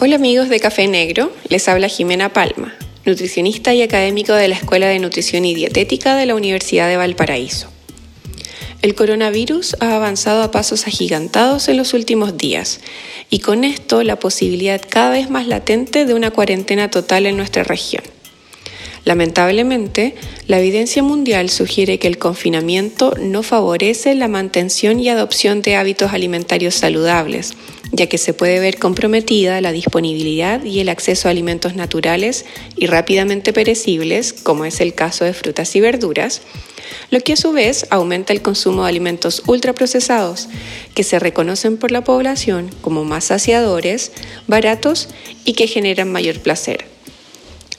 [0.00, 2.72] Hola amigos de Café Negro, les habla Jimena Palma,
[3.04, 7.66] nutricionista y académico de la Escuela de Nutrición y Dietética de la Universidad de Valparaíso.
[8.80, 12.78] El coronavirus ha avanzado a pasos agigantados en los últimos días
[13.28, 17.64] y con esto la posibilidad cada vez más latente de una cuarentena total en nuestra
[17.64, 18.04] región.
[19.08, 20.16] Lamentablemente,
[20.48, 26.12] la evidencia mundial sugiere que el confinamiento no favorece la mantención y adopción de hábitos
[26.12, 27.54] alimentarios saludables,
[27.90, 32.44] ya que se puede ver comprometida la disponibilidad y el acceso a alimentos naturales
[32.76, 36.42] y rápidamente perecibles, como es el caso de frutas y verduras,
[37.10, 40.50] lo que a su vez aumenta el consumo de alimentos ultraprocesados,
[40.94, 44.12] que se reconocen por la población como más saciadores,
[44.46, 45.08] baratos
[45.46, 46.87] y que generan mayor placer.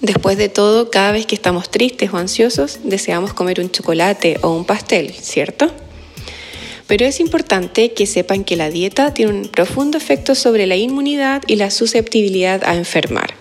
[0.01, 4.55] Después de todo, cada vez que estamos tristes o ansiosos, deseamos comer un chocolate o
[4.55, 5.69] un pastel, ¿cierto?
[6.87, 11.43] Pero es importante que sepan que la dieta tiene un profundo efecto sobre la inmunidad
[11.47, 13.33] y la susceptibilidad a enfermar.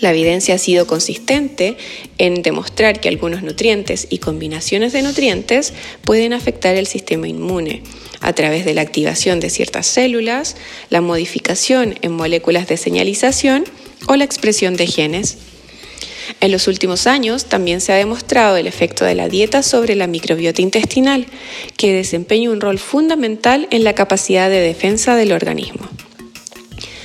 [0.00, 1.76] La evidencia ha sido consistente
[2.18, 5.72] en demostrar que algunos nutrientes y combinaciones de nutrientes
[6.04, 7.82] pueden afectar el sistema inmune
[8.20, 10.56] a través de la activación de ciertas células,
[10.90, 13.64] la modificación en moléculas de señalización
[14.06, 15.38] o la expresión de genes.
[16.40, 20.06] En los últimos años también se ha demostrado el efecto de la dieta sobre la
[20.06, 21.26] microbiota intestinal,
[21.76, 25.88] que desempeña un rol fundamental en la capacidad de defensa del organismo.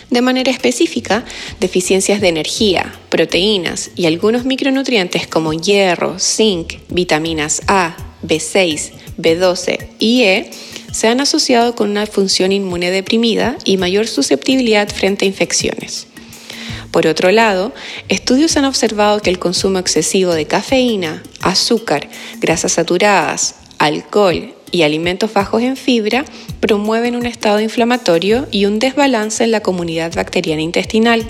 [0.09, 1.23] De manera específica,
[1.59, 10.23] deficiencias de energía, proteínas y algunos micronutrientes como hierro, zinc, vitaminas A, B6, B12 y
[10.23, 10.51] E
[10.91, 16.07] se han asociado con una función inmune deprimida y mayor susceptibilidad frente a infecciones.
[16.91, 17.73] Por otro lado,
[18.07, 22.09] estudios han observado que el consumo excesivo de cafeína, azúcar,
[22.39, 26.25] grasas saturadas, alcohol y alimentos bajos en fibra
[26.59, 31.25] promueven un estado inflamatorio y un desbalance en la comunidad bacteriana intestinal,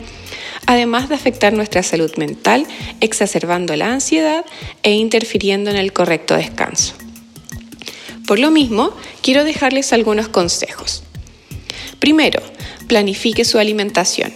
[0.65, 2.65] además de afectar nuestra salud mental,
[3.01, 4.45] exacerbando la ansiedad
[4.83, 6.93] e interfiriendo en el correcto descanso.
[8.27, 11.03] Por lo mismo, quiero dejarles algunos consejos.
[11.99, 12.41] Primero,
[12.87, 14.31] planifique su alimentación.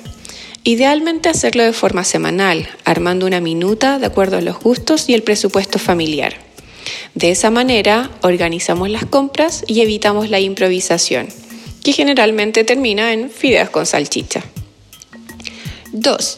[0.66, 5.22] Idealmente hacerlo de forma semanal, armando una minuta de acuerdo a los gustos y el
[5.22, 6.36] presupuesto familiar.
[7.16, 11.28] De esa manera organizamos las compras y evitamos la improvisación,
[11.84, 14.42] que generalmente termina en fideos con salchicha.
[15.92, 16.38] 2.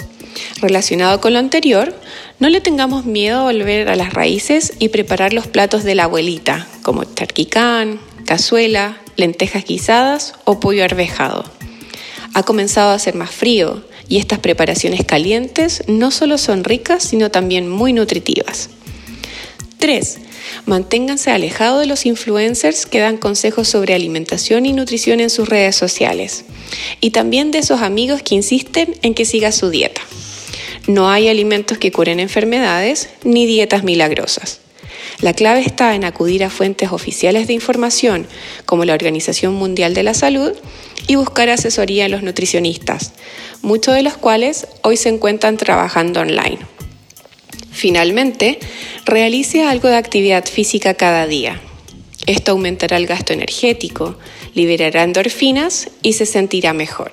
[0.59, 1.93] Relacionado con lo anterior,
[2.39, 6.05] no le tengamos miedo a volver a las raíces y preparar los platos de la
[6.05, 11.45] abuelita, como charquicán, cazuela, lentejas guisadas o pollo arvejado.
[12.35, 17.31] Ha comenzado a hacer más frío, y estas preparaciones calientes no solo son ricas, sino
[17.31, 18.71] también muy nutritivas.
[19.79, 20.17] 3.
[20.65, 25.77] Manténganse alejados de los influencers que dan consejos sobre alimentación y nutrición en sus redes
[25.77, 26.43] sociales.
[26.99, 30.01] Y también de esos amigos que insisten en que siga su dieta.
[30.87, 34.59] No hay alimentos que curen enfermedades ni dietas milagrosas.
[35.19, 38.27] La clave está en acudir a fuentes oficiales de información
[38.65, 40.51] como la Organización Mundial de la Salud
[41.07, 43.13] y buscar asesoría en los nutricionistas,
[43.61, 46.59] muchos de los cuales hoy se encuentran trabajando online.
[47.71, 48.59] Finalmente,
[49.05, 51.61] realice algo de actividad física cada día.
[52.25, 54.17] Esto aumentará el gasto energético,
[54.53, 57.11] liberará endorfinas y se sentirá mejor.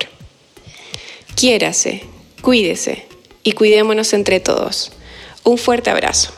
[1.35, 2.03] Quiérase,
[2.41, 3.05] cuídese
[3.43, 4.93] y cuidémonos entre todos.
[5.43, 6.33] Un fuerte abrazo.